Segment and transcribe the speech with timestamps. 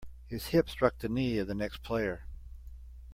[0.25, 2.23] His hip struck the knee of the next player.